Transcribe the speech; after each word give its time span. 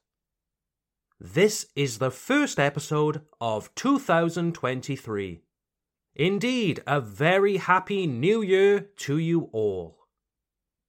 This 1.19 1.67
is 1.75 1.99
the 1.99 2.11
first 2.11 2.61
episode 2.61 3.23
of 3.41 3.75
2023. 3.75 5.43
Indeed, 6.15 6.83
a 6.87 7.01
very 7.01 7.56
happy 7.56 8.06
new 8.06 8.43
year 8.43 8.81
to 8.99 9.17
you 9.17 9.49
all. 9.53 9.97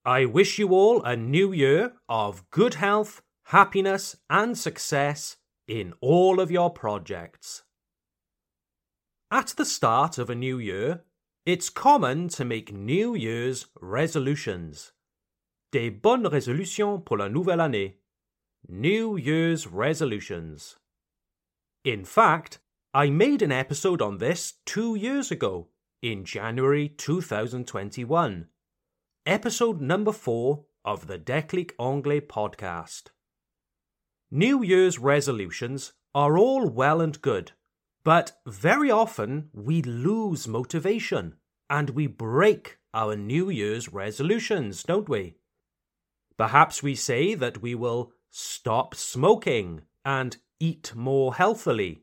I 0.04 0.26
wish 0.26 0.58
you 0.58 0.68
all 0.68 1.02
a 1.02 1.16
new 1.16 1.52
year 1.52 1.94
of 2.08 2.48
good 2.50 2.74
health 2.74 3.22
happiness, 3.50 4.16
and 4.28 4.58
success 4.58 5.36
in 5.68 5.92
all 6.00 6.40
of 6.40 6.50
your 6.50 6.68
projects. 6.68 7.62
At 9.30 9.54
the 9.56 9.64
start 9.64 10.18
of 10.18 10.28
a 10.28 10.34
new 10.34 10.58
year, 10.58 11.04
it's 11.44 11.70
common 11.70 12.28
to 12.30 12.44
make 12.44 12.72
New 12.72 13.14
Year's 13.14 13.66
resolutions. 13.80 14.92
Des 15.70 15.90
bonnes 15.90 16.26
résolutions 16.26 17.04
pour 17.04 17.18
la 17.18 17.28
nouvelle 17.28 17.60
année. 17.60 17.94
New 18.68 19.16
Year's 19.16 19.68
resolutions. 19.68 20.76
In 21.84 22.04
fact, 22.04 22.58
I 22.92 23.10
made 23.10 23.42
an 23.42 23.52
episode 23.52 24.02
on 24.02 24.18
this 24.18 24.54
two 24.64 24.96
years 24.96 25.30
ago, 25.30 25.68
in 26.02 26.24
January 26.24 26.88
2021. 26.88 28.48
Episode 29.24 29.80
number 29.80 30.12
four 30.12 30.64
of 30.84 31.06
the 31.06 31.18
Déclic 31.18 31.70
Anglais 31.78 32.20
podcast. 32.20 33.10
New 34.30 34.62
Year's 34.62 34.98
resolutions 34.98 35.92
are 36.14 36.36
all 36.36 36.68
well 36.68 37.00
and 37.00 37.20
good, 37.22 37.52
but 38.02 38.32
very 38.44 38.90
often 38.90 39.50
we 39.52 39.82
lose 39.82 40.48
motivation 40.48 41.36
and 41.70 41.90
we 41.90 42.06
break 42.06 42.78
our 42.92 43.14
New 43.14 43.50
Year's 43.50 43.92
resolutions, 43.92 44.82
don't 44.82 45.08
we? 45.08 45.36
Perhaps 46.36 46.82
we 46.82 46.94
say 46.94 47.34
that 47.34 47.62
we 47.62 47.74
will 47.74 48.12
stop 48.30 48.94
smoking 48.94 49.82
and 50.04 50.36
eat 50.58 50.94
more 50.94 51.34
healthily. 51.34 52.02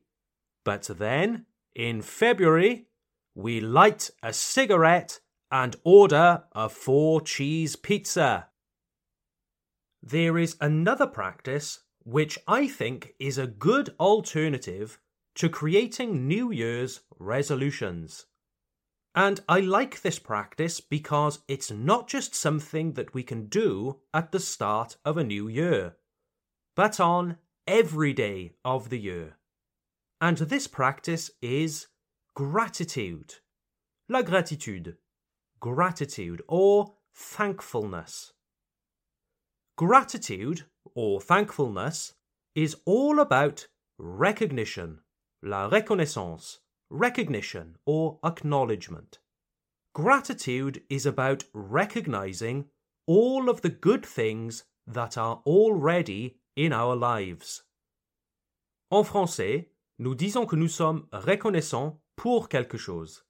But 0.64 0.84
then, 0.84 1.46
in 1.76 2.02
February, 2.02 2.88
we 3.36 3.60
light 3.60 4.10
a 4.22 4.32
cigarette 4.32 5.20
and 5.52 5.76
order 5.84 6.44
a 6.54 6.70
four 6.70 7.22
cheese 7.22 7.76
pizza. 7.76 8.48
There 10.02 10.38
is 10.38 10.58
another 10.60 11.08
practice 11.08 11.83
which 12.04 12.38
I 12.48 12.68
think 12.68 13.14
is 13.20 13.38
a 13.38 13.48
good 13.48 13.96
alternative 14.00 15.00
to 15.36 15.50
creating 15.50 16.28
New 16.28 16.52
Year's 16.52 17.02
resolutions. 17.20 18.26
And 19.16 19.42
I 19.48 19.60
like 19.60 20.02
this 20.02 20.20
practice 20.20 20.80
because 20.80 21.40
it's 21.48 21.72
not 21.72 22.08
just 22.08 22.34
something 22.34 22.94
that 22.94 23.14
we 23.14 23.24
can 23.24 23.46
do 23.46 24.00
at 24.14 24.32
the 24.32 24.40
start 24.40 24.98
of 25.06 25.18
a 25.18 25.24
new 25.24 25.48
year, 25.48 25.98
but 26.76 27.00
on 27.00 27.38
every 27.68 28.14
day 28.14 28.54
of 28.66 28.90
the 28.90 29.00
year. 29.00 29.38
And 30.20 30.38
this 30.38 30.68
practice 30.68 31.32
is 31.42 31.88
gratitude. 32.34 33.36
La 34.10 34.22
gratitude. 34.22 34.98
Gratitude 35.60 36.42
or 36.48 36.96
thankfulness. 37.14 38.34
Gratitude 39.78 40.66
or 40.96 41.22
thankfulness 41.22 42.14
is 42.56 42.76
all 42.86 43.20
about 43.20 43.68
recognition, 43.98 45.00
la 45.42 45.68
reconnaissance, 45.68 46.60
recognition 46.90 47.76
or 47.86 48.20
acknowledgement. 48.24 49.20
Gratitude 49.94 50.82
is 50.90 51.06
about 51.06 51.44
recognizing 51.54 52.66
all 53.06 53.50
of 53.50 53.62
the 53.62 53.70
good 53.70 54.06
things 54.06 54.64
that 54.88 55.18
are 55.18 55.42
already 55.46 56.38
in 56.56 56.74
our 56.74 56.96
lives. 56.96 57.64
En 58.92 59.04
français, 59.04 59.70
nous 60.00 60.16
disons 60.16 60.46
que 60.48 60.56
nous 60.56 60.68
sommes 60.68 61.08
reconnaissants 61.12 61.98
pour 62.16 62.48
quelque 62.48 62.78
chose. 62.78 63.24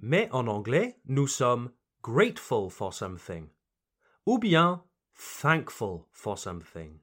Mais 0.00 0.28
en 0.32 0.48
anglais, 0.48 0.96
nous 1.06 1.26
sommes 1.26 1.70
grateful 2.02 2.70
for 2.70 2.92
something. 2.92 3.50
Ou 4.26 4.38
bien 4.38 4.82
thankful 5.20 6.08
for 6.10 6.36
something. 6.36 7.00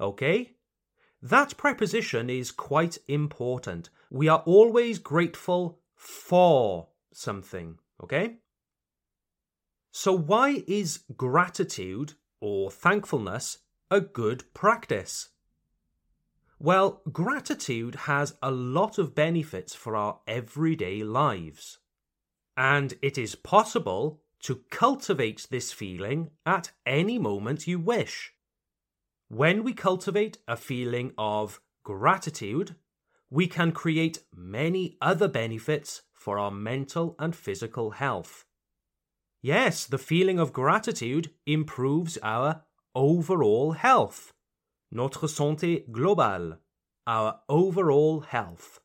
Okay? 0.00 0.52
That 1.20 1.56
preposition 1.56 2.30
is 2.30 2.50
quite 2.50 2.98
important. 3.06 3.90
We 4.10 4.28
are 4.28 4.42
always 4.46 4.98
grateful 4.98 5.78
for 5.94 6.88
something. 7.12 7.78
Okay? 8.02 8.38
So, 9.92 10.12
why 10.12 10.64
is 10.66 11.04
gratitude 11.16 12.14
or 12.40 12.70
thankfulness 12.70 13.58
a 13.90 14.00
good 14.00 14.44
practice? 14.54 15.28
Well, 16.58 17.02
gratitude 17.12 17.94
has 18.06 18.34
a 18.42 18.50
lot 18.50 18.96
of 18.98 19.14
benefits 19.14 19.74
for 19.74 19.94
our 19.94 20.20
everyday 20.26 21.02
lives. 21.02 21.78
And 22.56 22.94
it 23.02 23.18
is 23.18 23.34
possible 23.34 24.22
to 24.42 24.60
cultivate 24.70 25.46
this 25.50 25.72
feeling 25.72 26.30
at 26.44 26.72
any 26.84 27.18
moment 27.18 27.66
you 27.66 27.78
wish. 27.78 28.32
When 29.28 29.64
we 29.64 29.72
cultivate 29.72 30.38
a 30.46 30.56
feeling 30.56 31.12
of 31.16 31.60
gratitude, 31.84 32.74
we 33.30 33.46
can 33.46 33.72
create 33.72 34.24
many 34.34 34.98
other 35.00 35.28
benefits 35.28 36.02
for 36.12 36.38
our 36.38 36.50
mental 36.50 37.16
and 37.18 37.34
physical 37.34 37.92
health. 37.92 38.44
Yes, 39.40 39.86
the 39.86 39.98
feeling 39.98 40.38
of 40.38 40.52
gratitude 40.52 41.30
improves 41.46 42.18
our 42.22 42.62
overall 42.94 43.72
health. 43.72 44.32
Notre 44.90 45.26
santé 45.26 45.88
globale, 45.90 46.58
our 47.06 47.40
overall 47.48 48.20
health. 48.20 48.80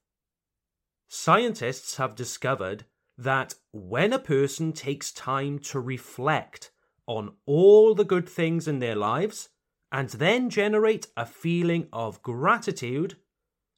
Scientists 1.09 1.97
have 1.97 2.15
discovered 2.15 2.85
that 3.17 3.55
when 3.71 4.13
a 4.13 4.19
person 4.19 4.73
takes 4.73 5.11
time 5.11 5.59
to 5.59 5.79
reflect 5.79 6.71
on 7.07 7.33
all 7.45 7.95
the 7.95 8.05
good 8.05 8.27
things 8.29 8.67
in 8.67 8.79
their 8.79 8.95
lives 8.95 9.49
and 9.91 10.09
then 10.09 10.49
generate 10.49 11.07
a 11.15 11.25
feeling 11.25 11.87
of 11.93 12.21
gratitude, 12.21 13.17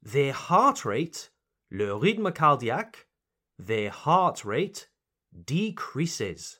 their 0.01 0.33
heart 0.33 0.83
rate, 0.83 1.29
le 1.71 1.85
rythme 1.85 2.33
cardiaque, 2.33 3.05
their 3.57 3.89
heart 3.89 4.43
rate 4.43 4.87
decreases. 5.45 6.59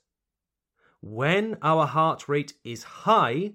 When 1.01 1.57
our 1.61 1.87
heart 1.87 2.27
rate 2.27 2.53
is 2.63 2.83
high, 2.83 3.53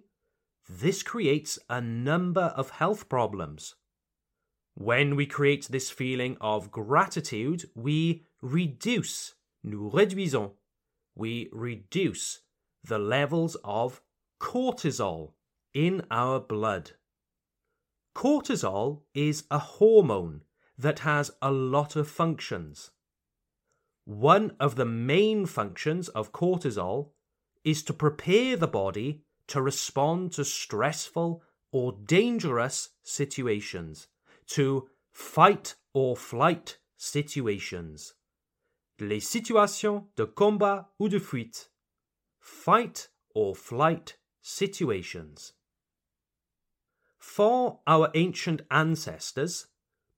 this 0.68 1.02
creates 1.02 1.58
a 1.68 1.80
number 1.80 2.52
of 2.56 2.70
health 2.70 3.08
problems. 3.08 3.74
When 4.74 5.14
we 5.14 5.26
create 5.26 5.68
this 5.68 5.90
feeling 5.90 6.36
of 6.40 6.72
gratitude, 6.72 7.70
we 7.74 8.24
reduce, 8.44 9.34
nous 9.64 9.90
réduisons, 9.90 10.52
we 11.14 11.48
reduce 11.50 12.42
the 12.84 12.98
levels 12.98 13.56
of 13.64 14.02
cortisol 14.38 15.32
in 15.72 16.02
our 16.10 16.38
blood. 16.38 16.92
Cortisol 18.14 19.00
is 19.14 19.44
a 19.50 19.58
hormone 19.58 20.42
that 20.76 21.00
has 21.00 21.30
a 21.40 21.50
lot 21.50 21.96
of 21.96 22.06
functions. 22.06 22.90
One 24.04 24.54
of 24.60 24.76
the 24.76 24.84
main 24.84 25.46
functions 25.46 26.08
of 26.10 26.32
cortisol 26.32 27.12
is 27.64 27.82
to 27.84 27.94
prepare 27.94 28.58
the 28.58 28.68
body 28.68 29.22
to 29.48 29.62
respond 29.62 30.32
to 30.32 30.44
stressful 30.44 31.42
or 31.72 31.92
dangerous 31.92 32.90
situations, 33.02 34.08
to 34.48 34.90
fight 35.12 35.76
or 35.94 36.14
flight 36.14 36.76
situations. 36.98 38.14
Les 39.00 39.20
situations 39.20 40.04
de 40.16 40.24
combat 40.24 40.86
ou 41.00 41.08
de 41.08 41.18
fuite. 41.18 41.68
Fight 42.38 43.08
or 43.34 43.56
flight 43.56 44.16
situations. 44.40 45.52
For 47.18 47.80
our 47.86 48.10
ancient 48.14 48.62
ancestors, 48.70 49.66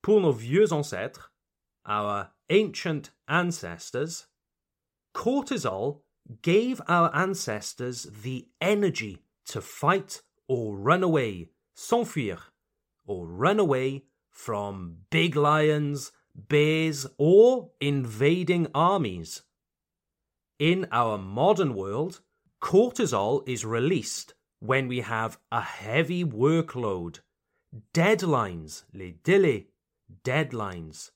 pour 0.02 0.20
nos 0.20 0.32
vieux 0.32 0.73
ancêtres, 0.73 1.31
our 1.87 2.32
ancient 2.50 3.11
ancestors, 3.28 4.26
cortisol 5.14 6.02
gave 6.43 6.82
our 6.88 7.11
ancestors 7.14 8.08
the 8.22 8.49
energy 8.61 9.22
to 9.46 9.61
fight 9.61 10.22
or 10.49 10.76
run 10.76 11.02
away, 11.02 11.49
s'enfuir, 11.75 12.38
or 13.06 13.26
run 13.26 13.58
away 13.58 14.05
from 14.29 14.99
big 15.11 15.37
lions, 15.37 16.12
bears, 16.36 17.06
or 17.18 17.70
invading 17.80 18.68
armies. 18.74 19.42
In 20.58 20.86
our 20.92 21.18
modern 21.18 21.74
world, 21.74 22.20
cortisol 22.62 23.46
is 23.48 23.64
released 23.64 24.34
when 24.60 24.88
we 24.88 25.00
have 25.00 25.38
a 25.52 25.60
heavy 25.60 26.24
workload, 26.24 27.20
deadlines, 27.92 28.84
les 28.92 29.12
délais, 29.24 29.66
deadlines, 30.24 31.10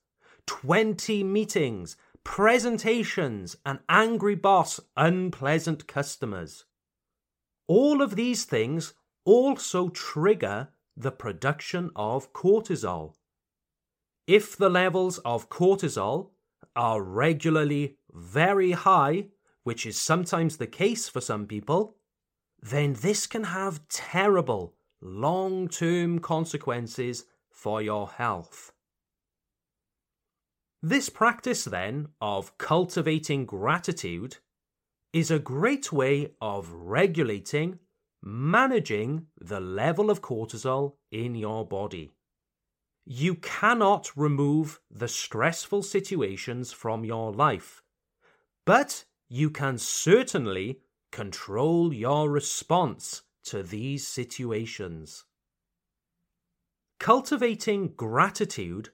20 0.46 1.24
meetings, 1.24 1.96
presentations, 2.24 3.56
an 3.64 3.80
angry 3.88 4.34
boss, 4.34 4.80
unpleasant 4.96 5.86
customers. 5.86 6.64
All 7.66 8.02
of 8.02 8.16
these 8.16 8.44
things 8.44 8.94
also 9.24 9.88
trigger 9.90 10.68
the 10.96 11.12
production 11.12 11.90
of 11.94 12.32
cortisol. 12.32 13.14
If 14.30 14.56
the 14.56 14.70
levels 14.70 15.18
of 15.24 15.48
cortisol 15.48 16.30
are 16.76 17.02
regularly 17.02 17.96
very 18.12 18.70
high, 18.70 19.26
which 19.64 19.84
is 19.84 20.00
sometimes 20.00 20.56
the 20.56 20.68
case 20.68 21.08
for 21.08 21.20
some 21.20 21.46
people, 21.48 21.96
then 22.62 22.92
this 22.92 23.26
can 23.26 23.42
have 23.42 23.88
terrible 23.88 24.76
long 25.00 25.66
term 25.66 26.20
consequences 26.20 27.24
for 27.50 27.82
your 27.82 28.08
health. 28.08 28.70
This 30.80 31.08
practice, 31.08 31.64
then, 31.64 32.10
of 32.20 32.56
cultivating 32.56 33.46
gratitude 33.46 34.36
is 35.12 35.32
a 35.32 35.40
great 35.40 35.90
way 35.90 36.34
of 36.40 36.70
regulating, 36.72 37.80
managing 38.22 39.26
the 39.40 39.58
level 39.58 40.08
of 40.08 40.22
cortisol 40.22 40.94
in 41.10 41.34
your 41.34 41.66
body. 41.66 42.12
You 43.12 43.34
cannot 43.34 44.16
remove 44.16 44.78
the 44.88 45.08
stressful 45.08 45.82
situations 45.82 46.70
from 46.72 47.04
your 47.04 47.32
life, 47.32 47.82
but 48.64 49.04
you 49.28 49.50
can 49.50 49.78
certainly 49.78 50.82
control 51.10 51.92
your 51.92 52.30
response 52.30 53.22
to 53.46 53.64
these 53.64 54.06
situations. 54.06 55.24
Cultivating 57.00 57.94
gratitude 57.96 58.90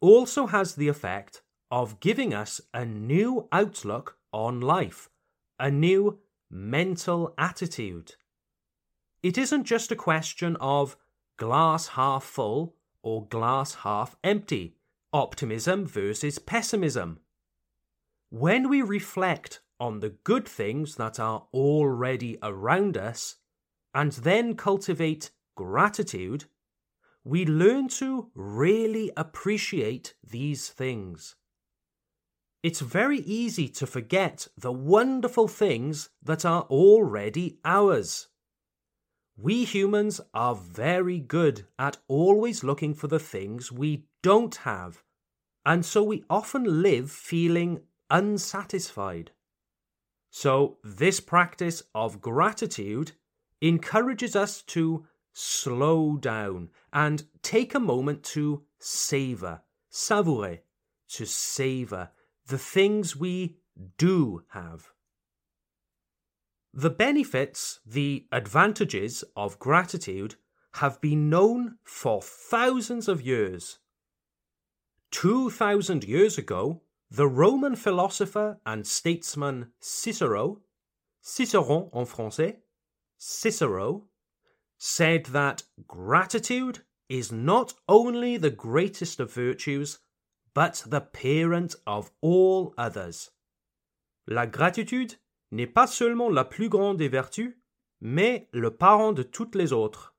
also 0.00 0.46
has 0.46 0.74
the 0.74 0.88
effect 0.88 1.42
of 1.70 2.00
giving 2.00 2.32
us 2.32 2.62
a 2.72 2.86
new 2.86 3.48
outlook 3.52 4.16
on 4.32 4.62
life, 4.62 5.10
a 5.60 5.70
new 5.70 6.20
mental 6.50 7.34
attitude. 7.36 8.14
It 9.22 9.36
isn't 9.36 9.64
just 9.64 9.92
a 9.92 9.96
question 9.96 10.56
of 10.56 10.96
glass 11.36 11.88
half 11.88 12.24
full 12.24 12.77
or 13.02 13.26
glass 13.26 13.74
half 13.76 14.16
empty, 14.24 14.76
optimism 15.12 15.86
versus 15.86 16.38
pessimism. 16.38 17.20
When 18.30 18.68
we 18.68 18.82
reflect 18.82 19.60
on 19.80 20.00
the 20.00 20.10
good 20.10 20.46
things 20.46 20.96
that 20.96 21.18
are 21.18 21.46
already 21.52 22.38
around 22.42 22.96
us 22.96 23.36
and 23.94 24.12
then 24.12 24.54
cultivate 24.54 25.30
gratitude, 25.56 26.44
we 27.24 27.44
learn 27.44 27.88
to 27.88 28.30
really 28.34 29.10
appreciate 29.16 30.14
these 30.22 30.68
things. 30.68 31.36
It's 32.62 32.80
very 32.80 33.18
easy 33.18 33.68
to 33.68 33.86
forget 33.86 34.48
the 34.56 34.72
wonderful 34.72 35.46
things 35.46 36.10
that 36.22 36.44
are 36.44 36.62
already 36.62 37.58
ours. 37.64 38.27
We 39.40 39.64
humans 39.64 40.20
are 40.34 40.56
very 40.56 41.20
good 41.20 41.64
at 41.78 41.98
always 42.08 42.64
looking 42.64 42.92
for 42.92 43.06
the 43.06 43.20
things 43.20 43.70
we 43.70 44.02
don't 44.20 44.56
have, 44.56 45.04
and 45.64 45.86
so 45.86 46.02
we 46.02 46.24
often 46.28 46.82
live 46.82 47.12
feeling 47.12 47.82
unsatisfied. 48.10 49.30
So, 50.28 50.78
this 50.82 51.20
practice 51.20 51.84
of 51.94 52.20
gratitude 52.20 53.12
encourages 53.60 54.34
us 54.34 54.60
to 54.62 55.06
slow 55.32 56.16
down 56.16 56.70
and 56.92 57.22
take 57.40 57.76
a 57.76 57.80
moment 57.80 58.24
to 58.34 58.64
savor, 58.80 59.62
savourer, 59.88 60.58
to 61.10 61.24
savor 61.24 62.10
the 62.48 62.58
things 62.58 63.14
we 63.14 63.58
do 63.98 64.42
have. 64.48 64.90
The 66.74 66.90
benefits, 66.90 67.80
the 67.86 68.26
advantages 68.30 69.24
of 69.34 69.58
gratitude 69.58 70.36
have 70.74 71.00
been 71.00 71.30
known 71.30 71.78
for 71.82 72.20
thousands 72.22 73.08
of 73.08 73.22
years. 73.22 73.78
Two 75.10 75.50
thousand 75.50 76.04
years 76.04 76.36
ago, 76.36 76.82
the 77.10 77.26
Roman 77.26 77.74
philosopher 77.74 78.60
and 78.66 78.86
statesman 78.86 79.72
Cicero, 79.80 80.60
Cicéron 81.24 81.88
en 81.94 82.04
français, 82.04 82.56
Cicero, 83.16 84.04
said 84.76 85.26
that 85.26 85.62
gratitude 85.86 86.80
is 87.08 87.32
not 87.32 87.72
only 87.88 88.36
the 88.36 88.50
greatest 88.50 89.18
of 89.18 89.32
virtues, 89.32 89.98
but 90.52 90.82
the 90.86 91.00
parent 91.00 91.74
of 91.86 92.10
all 92.20 92.74
others. 92.76 93.30
La 94.26 94.44
gratitude 94.44 95.16
n'est 95.50 95.66
pas 95.66 95.86
seulement 95.86 96.28
la 96.28 96.44
plus 96.44 96.68
grande 96.68 96.98
des 96.98 97.08
vertus, 97.08 97.54
mais 98.00 98.48
le 98.52 98.70
parent 98.70 99.12
de 99.12 99.22
toutes 99.22 99.54
les 99.54 99.72
autres. 99.72 100.14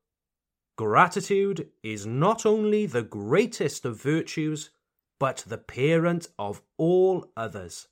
Gratitude 0.76 1.70
is 1.82 2.06
not 2.06 2.46
only 2.46 2.86
the 2.86 3.02
greatest 3.02 3.84
of 3.84 4.02
virtues, 4.02 4.70
but 5.18 5.44
the 5.46 5.58
parent 5.58 6.28
of 6.38 6.62
all 6.78 7.30
others. 7.36 7.88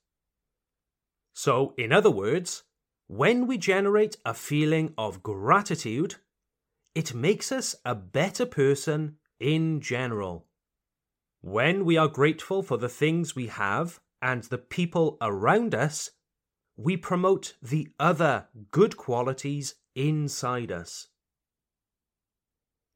So, 1.35 1.75
in 1.77 1.93
other 1.93 2.11
words, 2.11 2.65
when 3.07 3.47
we 3.47 3.59
generate 3.59 4.17
a 4.25 4.35
feeling 4.35 4.95
of 4.99 5.23
gratitude, 5.23 6.17
it 6.95 7.15
makes 7.15 7.53
us 7.53 7.77
a 7.85 7.95
better 7.95 8.45
person 8.45 9.19
in 9.39 9.81
general. 9.81 10.47
When 11.41 11.85
we 11.85 11.97
are 11.97 12.09
grateful 12.09 12.63
for 12.63 12.77
the 12.77 12.89
things 12.89 13.37
we 13.37 13.47
have 13.47 14.01
and 14.21 14.43
the 14.45 14.59
people 14.59 15.17
around 15.21 15.75
us, 15.75 16.11
we 16.79 16.97
promote 16.97 17.55
the 17.61 17.89
other 17.99 18.47
good 18.71 18.97
qualities 18.97 19.75
inside 19.97 20.71
us. 20.71 21.09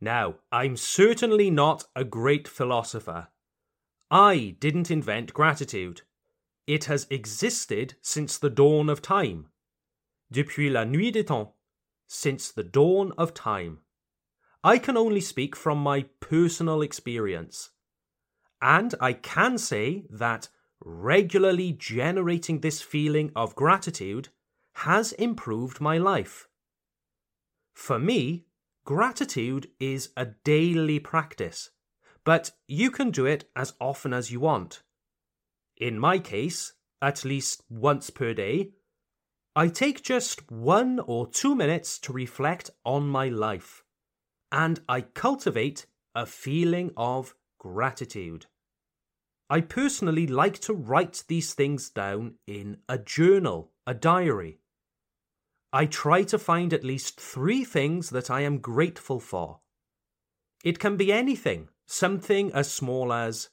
Now, 0.01 0.37
I'm 0.53 0.77
certainly 0.77 1.51
not 1.51 1.85
a 1.95 2.05
great 2.05 2.47
philosopher. 2.47 3.29
I 4.09 4.57
didn't 4.61 4.91
invent 4.91 5.35
gratitude. 5.35 6.03
It 6.67 6.85
has 6.85 7.09
existed 7.11 7.97
since 8.01 8.39
the 8.39 8.51
dawn 8.51 8.89
of 8.89 9.03
time. 9.03 9.49
Depuis 10.31 10.71
la 10.71 10.85
nuit 10.85 11.13
des 11.13 11.25
temps 11.25 11.51
since 12.07 12.53
the 12.53 12.63
dawn 12.63 13.13
of 13.19 13.35
time. 13.35 13.79
I 14.63 14.79
can 14.79 14.97
only 14.97 15.21
speak 15.21 15.57
from 15.57 15.79
my 15.79 16.07
personal 16.21 16.83
experience. 16.83 17.71
And 18.61 18.95
I 19.01 19.13
can 19.13 19.59
say 19.59 20.05
that 20.09 20.49
regularly 20.85 21.73
generating 21.73 22.61
this 22.61 22.83
feeling 22.83 23.31
of 23.37 23.55
gratitude 23.55 24.29
has 24.75 25.13
improved 25.13 25.81
my 25.81 25.99
life. 25.99 26.49
For 27.75 27.99
me, 27.99 28.47
gratitude 28.85 29.69
is 29.79 30.11
a 30.17 30.27
daily 30.45 30.99
practice, 30.99 31.71
but 32.25 32.53
you 32.67 32.91
can 32.91 33.11
do 33.11 33.27
it 33.27 33.49
as 33.57 33.75
often 33.81 34.13
as 34.13 34.31
you 34.31 34.41
want. 34.41 34.83
In 35.77 35.99
my 35.99 36.19
case, 36.19 36.75
at 37.01 37.25
least 37.25 37.63
once 37.69 38.11
per 38.11 38.33
day, 38.33 38.73
I 39.55 39.69
take 39.69 40.03
just 40.03 40.51
one 40.51 41.01
or 41.01 41.27
two 41.27 41.55
minutes 41.55 41.99
to 42.01 42.13
reflect 42.13 42.71
on 42.85 43.09
my 43.09 43.29
life, 43.29 43.83
and 44.51 44.81
I 44.89 45.03
cultivate 45.03 45.87
a 46.15 46.25
feeling 46.25 46.93
of 46.97 47.35
gratitude. 47.59 48.47
I 49.53 49.61
personally 49.61 50.27
like 50.27 50.61
to 50.61 50.73
write 50.73 51.25
these 51.29 51.53
things 51.53 51.91
down 51.91 52.37
in 52.47 52.79
a 52.89 52.97
journal, 52.97 53.71
a 53.87 53.93
diary. 53.93 54.61
I 55.75 55.85
try 55.85 56.23
to 56.23 56.39
find 56.39 56.73
at 56.73 56.83
least 56.83 57.21
three 57.21 57.63
things 57.63 58.09
that 58.09 58.31
I 58.31 58.41
am 58.41 58.61
grateful 58.61 59.21
for. 59.21 59.61
It 60.65 60.79
can 60.79 60.97
be 60.97 61.13
anything, 61.13 61.69
something 61.85 62.51
as 62.55 62.73
small 62.73 63.13
as 63.13 63.51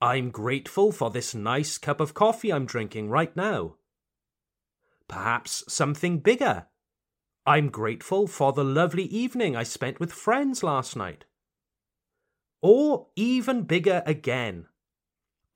I'm 0.00 0.30
grateful 0.30 0.90
for 0.90 1.08
this 1.08 1.36
nice 1.36 1.78
cup 1.78 2.00
of 2.00 2.14
coffee 2.14 2.52
I'm 2.52 2.66
drinking 2.66 3.08
right 3.08 3.36
now. 3.36 3.76
Perhaps 5.06 5.62
something 5.72 6.18
bigger. 6.18 6.66
I'm 7.46 7.68
grateful 7.68 8.26
for 8.26 8.52
the 8.52 8.64
lovely 8.64 9.04
evening 9.04 9.54
I 9.54 9.62
spent 9.62 10.00
with 10.00 10.12
friends 10.12 10.64
last 10.64 10.96
night. 10.96 11.26
Or 12.60 13.06
even 13.14 13.62
bigger 13.62 14.02
again. 14.04 14.66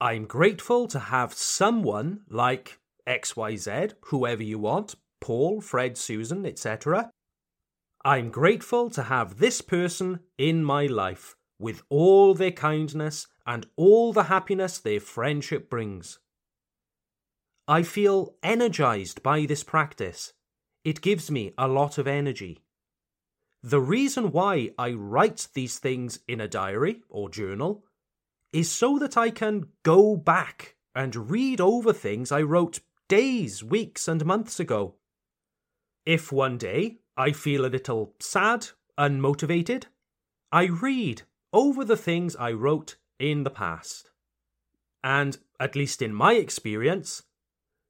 I'm 0.00 0.26
grateful 0.26 0.88
to 0.88 0.98
have 0.98 1.32
someone 1.32 2.20
like 2.28 2.78
XYZ, 3.06 3.94
whoever 4.02 4.42
you 4.42 4.58
want, 4.58 4.94
Paul, 5.22 5.62
Fred, 5.62 5.96
Susan, 5.96 6.44
etc. 6.44 7.10
I'm 8.04 8.30
grateful 8.30 8.90
to 8.90 9.04
have 9.04 9.38
this 9.38 9.62
person 9.62 10.20
in 10.36 10.62
my 10.62 10.84
life 10.84 11.34
with 11.58 11.82
all 11.88 12.34
their 12.34 12.50
kindness 12.52 13.26
and 13.46 13.66
all 13.76 14.12
the 14.12 14.24
happiness 14.24 14.78
their 14.78 15.00
friendship 15.00 15.70
brings. 15.70 16.18
I 17.66 17.82
feel 17.82 18.34
energized 18.42 19.22
by 19.22 19.46
this 19.46 19.64
practice. 19.64 20.34
It 20.84 21.00
gives 21.00 21.30
me 21.30 21.54
a 21.56 21.68
lot 21.68 21.96
of 21.96 22.06
energy. 22.06 22.60
The 23.62 23.80
reason 23.80 24.30
why 24.30 24.72
I 24.78 24.92
write 24.92 25.48
these 25.54 25.78
things 25.78 26.20
in 26.28 26.40
a 26.40 26.48
diary 26.48 27.00
or 27.08 27.30
journal 27.30 27.84
is 28.52 28.70
so 28.70 28.98
that 28.98 29.16
I 29.16 29.30
can 29.30 29.68
go 29.82 30.16
back 30.16 30.76
and 30.94 31.30
read 31.30 31.60
over 31.60 31.92
things 31.92 32.32
I 32.32 32.42
wrote 32.42 32.80
days, 33.08 33.62
weeks, 33.62 34.08
and 34.08 34.24
months 34.24 34.58
ago. 34.58 34.94
If 36.04 36.32
one 36.32 36.56
day 36.58 36.98
I 37.16 37.32
feel 37.32 37.64
a 37.64 37.68
little 37.68 38.14
sad, 38.20 38.68
unmotivated, 38.98 39.84
I 40.50 40.66
read 40.66 41.22
over 41.52 41.84
the 41.84 41.96
things 41.96 42.36
I 42.36 42.52
wrote 42.52 42.96
in 43.18 43.42
the 43.42 43.50
past. 43.50 44.10
And, 45.02 45.38
at 45.60 45.76
least 45.76 46.02
in 46.02 46.14
my 46.14 46.34
experience, 46.34 47.22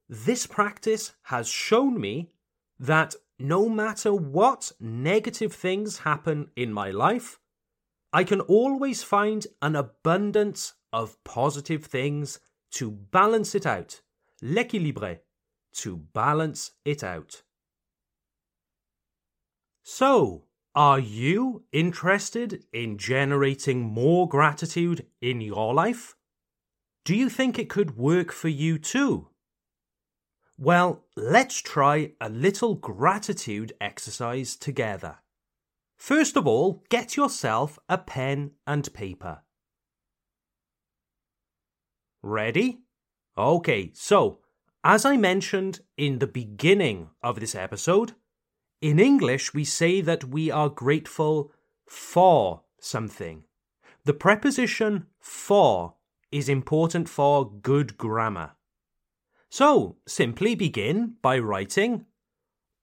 this 0.09 0.47
practice 0.47 1.13
has 1.23 1.47
shown 1.47 1.99
me 1.99 2.31
that 2.79 3.15
no 3.39 3.67
matter 3.69 4.13
what 4.13 4.71
negative 4.79 5.53
things 5.53 5.99
happen 5.99 6.49
in 6.55 6.71
my 6.71 6.91
life, 6.91 7.39
I 8.17 8.23
can 8.23 8.41
always 8.41 9.03
find 9.03 9.45
an 9.61 9.75
abundance 9.75 10.73
of 10.91 11.23
positive 11.23 11.85
things 11.85 12.39
to 12.71 12.89
balance 12.89 13.53
it 13.53 13.63
out. 13.63 14.01
L'équilibre, 14.41 15.19
to 15.73 15.97
balance 15.97 16.71
it 16.83 17.03
out. 17.03 17.43
So, 19.83 20.45
are 20.73 20.97
you 20.97 21.65
interested 21.71 22.63
in 22.73 22.97
generating 22.97 23.83
more 23.83 24.27
gratitude 24.27 25.05
in 25.21 25.39
your 25.39 25.75
life? 25.75 26.15
Do 27.05 27.15
you 27.15 27.29
think 27.29 27.59
it 27.59 27.69
could 27.69 27.97
work 27.97 28.31
for 28.31 28.49
you 28.49 28.79
too? 28.79 29.27
Well, 30.57 31.05
let's 31.15 31.61
try 31.61 32.13
a 32.19 32.29
little 32.29 32.73
gratitude 32.73 33.73
exercise 33.79 34.55
together. 34.55 35.17
First 35.97 36.37
of 36.37 36.47
all, 36.47 36.83
get 36.89 37.17
yourself 37.17 37.79
a 37.89 37.97
pen 37.97 38.51
and 38.65 38.93
paper. 38.93 39.41
Ready? 42.21 42.79
Okay, 43.37 43.91
so, 43.93 44.39
as 44.83 45.05
I 45.05 45.17
mentioned 45.17 45.81
in 45.97 46.19
the 46.19 46.27
beginning 46.27 47.09
of 47.21 47.39
this 47.39 47.55
episode, 47.55 48.13
in 48.81 48.99
English, 48.99 49.53
we 49.53 49.63
say 49.63 50.01
that 50.01 50.23
we 50.23 50.51
are 50.51 50.69
grateful 50.69 51.51
for 51.85 52.63
something. 52.79 53.43
The 54.05 54.13
preposition 54.13 55.07
for 55.19 55.95
is 56.31 56.47
important 56.47 57.09
for 57.09 57.51
good 57.51 57.97
grammar. 57.97 58.51
So, 59.49 59.97
simply 60.05 60.55
begin 60.55 61.15
by 61.21 61.39
writing, 61.39 62.05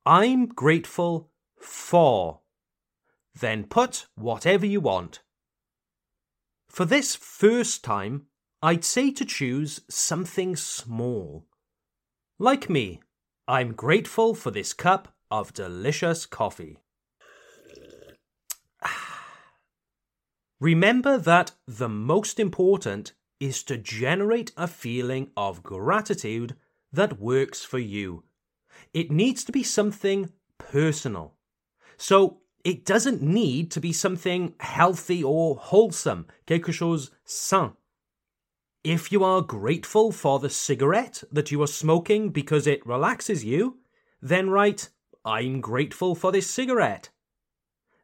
I'm 0.04 0.47
grateful 0.47 1.30
for. 1.59 2.40
Then 3.38 3.64
put 3.64 4.07
whatever 4.14 4.67
you 4.67 4.81
want. 4.81 5.21
For 6.69 6.85
this 6.85 7.14
first 7.14 7.85
time, 7.85 8.26
I'd 8.62 8.85
say 8.85 9.11
to 9.12 9.25
choose 9.25 9.81
something 9.88 10.57
small. 10.57 11.47
Like 12.38 12.71
me, 12.71 13.00
I'm 13.47 13.75
grateful 13.75 14.35
for 14.35 14.50
this 14.50 14.73
cup 14.73 15.14
of 15.31 15.53
delicious 15.53 16.26
coffee. 16.26 16.79
Remember 20.61 21.19
that 21.19 21.53
the 21.67 21.88
most 21.88 22.41
important 22.41 23.12
is 23.38 23.62
to 23.64 23.76
generate 23.76 24.53
a 24.57 24.67
feeling 24.67 25.31
of 25.37 25.62
gratitude 25.62 26.57
that 26.93 27.21
works 27.21 27.64
for 27.64 27.79
you. 27.79 28.25
It 28.93 29.11
needs 29.11 29.45
to 29.45 29.53
be 29.53 29.62
something 29.62 30.33
personal. 30.59 31.35
So, 31.97 32.41
it 32.64 32.87
doesn't 32.87 33.23
need 33.23 33.71
to 33.73 33.80
be 33.80 33.92
something 33.92 34.54
healthy 34.59 35.23
or 35.23 35.56
wholesome, 35.56 36.26
quelque 36.47 36.73
chose 36.73 37.11
sain. 37.25 37.73
If 38.83 39.12
you 39.12 39.23
are 39.23 39.42
grateful 39.42 40.12
for 40.12 40.38
the 40.38 40.50
cigarette 40.50 41.23
that 41.30 41.50
you 41.50 41.62
are 41.62 41.66
smoking 41.66 42.30
because 42.30 42.66
it 42.66 42.87
relaxes 42.87 43.44
you, 43.44 43.78
then 44.21 44.50
write, 44.50 44.88
I'm 45.25 45.61
grateful 45.61 46.14
for 46.14 46.33
this 46.33 46.50
cigarette. 46.50 47.11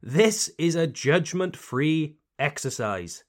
This 0.02 0.50
is 0.58 0.74
a 0.74 0.86
judgment 0.86 1.56
free 1.56 2.16
exercise. 2.38 3.24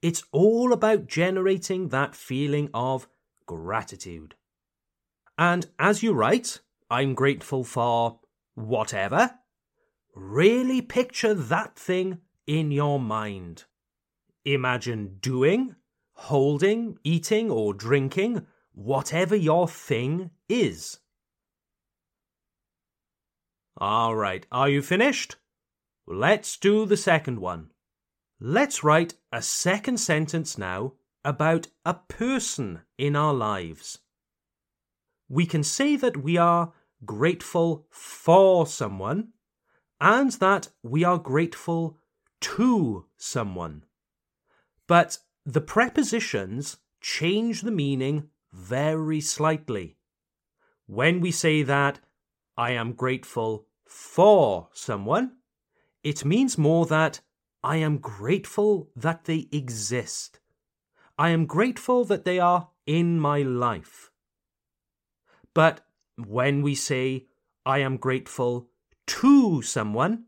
It's 0.00 0.24
all 0.32 0.72
about 0.72 1.06
generating 1.06 1.88
that 1.88 2.14
feeling 2.14 2.70
of 2.74 3.08
gratitude. 3.46 4.34
And 5.38 5.66
as 5.78 6.02
you 6.02 6.12
write, 6.12 6.60
I'm 6.90 7.14
grateful 7.14 7.64
for 7.64 8.20
whatever, 8.54 9.38
really 10.14 10.82
picture 10.82 11.34
that 11.34 11.76
thing 11.76 12.18
in 12.46 12.70
your 12.70 13.00
mind. 13.00 13.64
Imagine 14.44 15.18
doing, 15.20 15.76
holding, 16.12 16.98
eating, 17.04 17.50
or 17.50 17.72
drinking 17.72 18.46
whatever 18.72 19.36
your 19.36 19.68
thing 19.68 20.30
is. 20.48 20.98
All 23.78 24.14
right, 24.14 24.46
are 24.52 24.68
you 24.68 24.82
finished? 24.82 25.36
Let's 26.06 26.56
do 26.56 26.84
the 26.84 26.96
second 26.96 27.38
one. 27.38 27.70
Let's 28.40 28.82
write 28.82 29.14
a 29.30 29.40
second 29.40 29.98
sentence 29.98 30.58
now 30.58 30.94
about 31.24 31.68
a 31.84 31.94
person 31.94 32.80
in 32.98 33.14
our 33.14 33.32
lives. 33.32 33.98
We 35.28 35.46
can 35.46 35.62
say 35.62 35.96
that 35.96 36.16
we 36.16 36.36
are 36.36 36.72
grateful 37.04 37.86
for 37.90 38.66
someone 38.66 39.28
and 40.02 40.32
that 40.32 40.68
we 40.82 41.04
are 41.04 41.16
grateful 41.16 41.96
to 42.40 43.06
someone. 43.16 43.84
But 44.88 45.18
the 45.46 45.60
prepositions 45.60 46.78
change 47.00 47.62
the 47.62 47.70
meaning 47.70 48.28
very 48.52 49.20
slightly. 49.20 49.96
When 50.86 51.20
we 51.20 51.30
say 51.30 51.62
that 51.62 52.00
I 52.56 52.72
am 52.72 52.94
grateful 52.94 53.68
for 53.86 54.68
someone, 54.72 55.36
it 56.02 56.24
means 56.24 56.58
more 56.58 56.84
that 56.86 57.20
I 57.62 57.76
am 57.76 57.98
grateful 57.98 58.90
that 58.96 59.26
they 59.26 59.46
exist. 59.52 60.40
I 61.16 61.28
am 61.28 61.46
grateful 61.46 62.04
that 62.06 62.24
they 62.24 62.40
are 62.40 62.70
in 62.86 63.20
my 63.20 63.42
life. 63.42 64.10
But 65.54 65.86
when 66.16 66.60
we 66.60 66.74
say, 66.74 67.28
I 67.64 67.78
am 67.78 67.98
grateful 67.98 68.71
to 69.06 69.62
someone, 69.62 70.24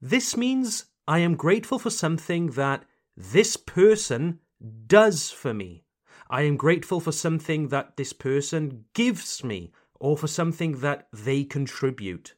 this 0.00 0.36
means 0.36 0.86
I 1.06 1.18
am 1.20 1.36
grateful 1.36 1.78
for 1.78 1.90
something 1.90 2.48
that 2.52 2.84
this 3.16 3.56
person 3.56 4.40
does 4.86 5.30
for 5.30 5.52
me. 5.52 5.84
I 6.30 6.42
am 6.42 6.56
grateful 6.56 7.00
for 7.00 7.12
something 7.12 7.68
that 7.68 7.96
this 7.96 8.12
person 8.12 8.84
gives 8.94 9.44
me 9.44 9.72
or 10.00 10.16
for 10.16 10.28
something 10.28 10.80
that 10.80 11.08
they 11.12 11.44
contribute. 11.44 12.34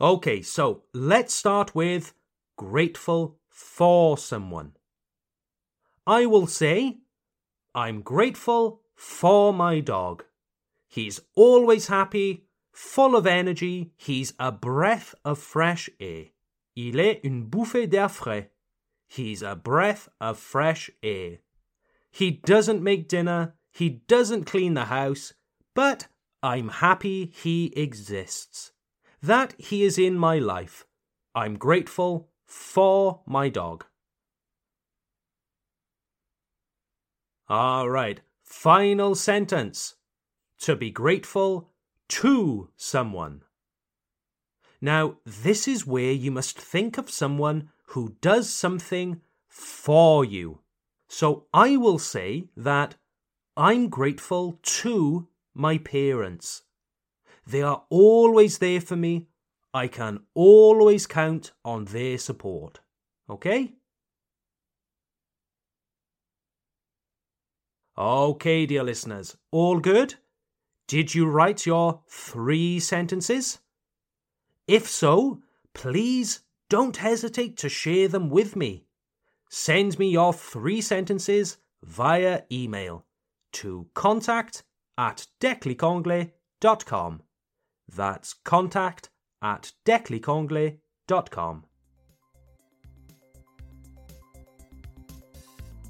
Okay, 0.00 0.42
so 0.42 0.84
let's 0.92 1.34
start 1.34 1.74
with 1.74 2.12
grateful 2.56 3.38
for 3.48 4.18
someone. 4.18 4.72
I 6.06 6.26
will 6.26 6.46
say, 6.46 6.98
I'm 7.74 8.02
grateful 8.02 8.82
for 8.94 9.52
my 9.52 9.80
dog. 9.80 10.24
He's 10.88 11.20
always 11.34 11.88
happy, 11.88 12.47
full 12.78 13.16
of 13.16 13.26
energy, 13.26 13.90
he's 13.96 14.32
a 14.38 14.52
breath 14.52 15.12
of 15.24 15.36
fresh 15.36 15.90
air. 15.98 16.26
Il 16.76 17.00
est 17.00 17.20
une 17.24 17.44
bouffée 17.44 17.90
d'air 17.90 18.08
frais. 18.08 18.50
He's 19.08 19.42
a 19.42 19.56
breath 19.56 20.08
of 20.20 20.38
fresh 20.38 20.88
air. 21.02 21.38
He 22.12 22.30
doesn't 22.30 22.80
make 22.80 23.08
dinner, 23.08 23.54
he 23.72 23.88
doesn't 24.06 24.44
clean 24.44 24.74
the 24.74 24.84
house, 24.84 25.34
but 25.74 26.06
I'm 26.40 26.68
happy 26.68 27.32
he 27.34 27.72
exists. 27.76 28.70
That 29.20 29.56
he 29.58 29.82
is 29.82 29.98
in 29.98 30.16
my 30.16 30.38
life. 30.38 30.86
I'm 31.34 31.56
grateful 31.56 32.28
for 32.46 33.22
my 33.26 33.48
dog. 33.48 33.86
All 37.48 37.90
right, 37.90 38.20
final 38.44 39.16
sentence. 39.16 39.96
To 40.60 40.76
be 40.76 40.90
grateful 40.90 41.67
to 42.08 42.70
someone. 42.76 43.42
Now, 44.80 45.16
this 45.24 45.66
is 45.66 45.86
where 45.86 46.12
you 46.12 46.30
must 46.30 46.58
think 46.58 46.98
of 46.98 47.10
someone 47.10 47.70
who 47.86 48.16
does 48.20 48.48
something 48.48 49.20
for 49.48 50.24
you. 50.24 50.60
So 51.08 51.46
I 51.52 51.76
will 51.76 51.98
say 51.98 52.48
that 52.56 52.94
I'm 53.56 53.88
grateful 53.88 54.58
to 54.62 55.28
my 55.54 55.78
parents. 55.78 56.62
They 57.46 57.62
are 57.62 57.84
always 57.88 58.58
there 58.58 58.80
for 58.80 58.94
me. 58.94 59.26
I 59.74 59.88
can 59.88 60.20
always 60.34 61.06
count 61.06 61.52
on 61.64 61.86
their 61.86 62.18
support. 62.18 62.80
Okay? 63.28 63.74
Okay, 67.96 68.64
dear 68.64 68.84
listeners, 68.84 69.36
all 69.50 69.80
good? 69.80 70.14
Did 70.88 71.14
you 71.14 71.26
write 71.26 71.66
your 71.66 72.00
three 72.08 72.80
sentences? 72.80 73.58
If 74.66 74.88
so, 74.88 75.42
please 75.74 76.40
don't 76.70 76.96
hesitate 76.96 77.58
to 77.58 77.68
share 77.68 78.08
them 78.08 78.30
with 78.30 78.56
me. 78.56 78.86
Send 79.50 79.98
me 79.98 80.08
your 80.10 80.32
three 80.32 80.80
sentences 80.80 81.58
via 81.82 82.42
email 82.50 83.04
to 83.52 83.88
contact 83.94 84.64
at 84.96 85.26
declicanglais.com. 85.40 87.22
That's 87.94 88.34
contact 88.44 89.10
at 89.42 89.72
declicanglais.com. 89.84 91.64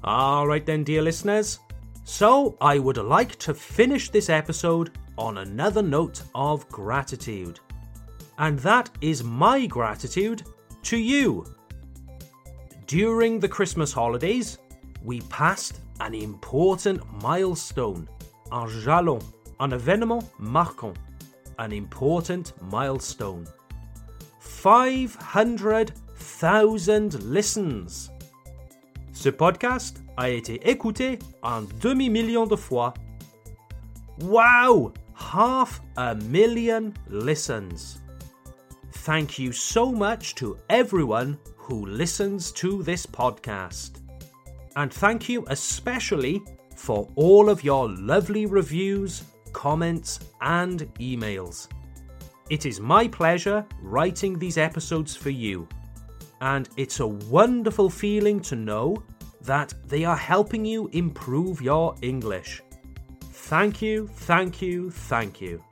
All 0.01 0.47
right, 0.47 0.65
then, 0.65 0.83
dear 0.83 1.01
listeners. 1.01 1.59
So, 2.11 2.57
I 2.59 2.79
would 2.79 2.97
like 2.97 3.35
to 3.37 3.53
finish 3.53 4.09
this 4.09 4.31
episode 4.31 4.97
on 5.15 5.37
another 5.37 5.83
note 5.83 6.23
of 6.33 6.67
gratitude. 6.67 7.59
And 8.39 8.57
that 8.59 8.89
is 8.99 9.23
my 9.23 9.67
gratitude 9.67 10.41
to 10.85 10.97
you. 10.97 11.45
During 12.87 13.39
the 13.39 13.47
Christmas 13.47 13.93
holidays, 13.93 14.57
we 15.03 15.21
passed 15.29 15.81
an 15.99 16.15
important 16.15 17.03
milestone, 17.21 18.09
un 18.51 18.67
jalon, 18.67 19.23
un 19.59 19.69
événement 19.69 20.27
marquant, 20.39 20.97
an 21.59 21.71
important 21.71 22.53
milestone. 22.71 23.45
500,000 24.39 27.23
listens. 27.23 28.09
Ce 29.11 29.29
podcast 29.29 30.01
a 30.19 30.29
été 30.29 30.59
écouté 30.69 31.17
un 31.43 31.63
demi-million 31.79 32.45
de 32.45 32.57
fois. 32.57 32.93
Wow! 34.21 34.91
Half 35.15 35.81
a 35.95 36.13
million 36.15 36.93
listens. 37.09 38.01
Thank 39.05 39.39
you 39.39 39.53
so 39.53 39.93
much 39.93 40.35
to 40.35 40.57
everyone 40.69 41.37
who 41.55 41.85
listens 41.85 42.51
to 42.53 42.83
this 42.83 43.05
podcast. 43.05 44.01
And 44.75 44.91
thank 44.91 45.29
you 45.29 45.45
especially 45.47 46.41
for 46.75 47.07
all 47.15 47.49
of 47.49 47.63
your 47.63 47.87
lovely 47.89 48.45
reviews, 48.45 49.23
comments, 49.53 50.19
and 50.41 50.81
emails. 50.99 51.69
It 52.49 52.65
is 52.65 52.81
my 52.81 53.07
pleasure 53.07 53.65
writing 53.81 54.37
these 54.37 54.57
episodes 54.57 55.15
for 55.15 55.29
you, 55.29 55.65
and 56.41 56.67
it's 56.75 56.99
a 56.99 57.07
wonderful 57.07 57.89
feeling 57.89 58.41
to 58.41 58.55
know 58.55 59.01
that 59.49 59.73
they 59.87 60.05
are 60.05 60.15
helping 60.15 60.63
you 60.63 60.87
improve 60.93 61.59
your 61.59 61.95
English. 62.03 62.61
Thank 63.31 63.81
you, 63.81 64.07
thank 64.07 64.61
you, 64.61 64.91
thank 64.91 65.41
you. 65.41 65.63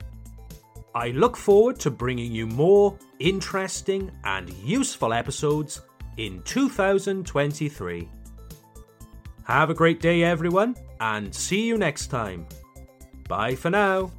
I 0.96 1.10
look 1.10 1.36
forward 1.36 1.78
to 1.80 1.90
bringing 1.92 2.32
you 2.32 2.48
more 2.48 2.98
interesting 3.20 4.10
and 4.24 4.52
useful 4.64 5.12
episodes 5.12 5.80
in 6.16 6.42
2023. 6.42 8.08
Have 9.44 9.70
a 9.70 9.74
great 9.74 10.00
day, 10.00 10.24
everyone, 10.24 10.74
and 10.98 11.32
see 11.32 11.64
you 11.64 11.78
next 11.78 12.08
time. 12.08 12.48
Bye 13.28 13.54
for 13.54 13.70
now. 13.70 14.10